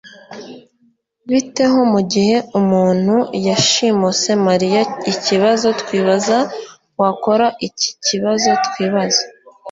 [1.29, 3.15] Bite ho mugihe umuntu
[3.47, 6.37] yashimuse mariyaikibazo twibaza
[6.99, 9.23] Wakora ikiikibazo twibaza